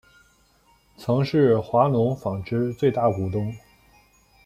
[0.97, 3.55] 曾是华隆纺织最大股东。